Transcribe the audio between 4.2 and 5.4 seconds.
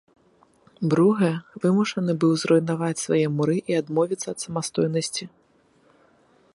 ад самастойнасці.